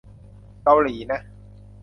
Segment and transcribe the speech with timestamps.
[0.63, 1.19] เกาหลีนะ